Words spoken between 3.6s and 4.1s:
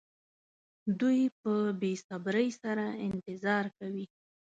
کوي.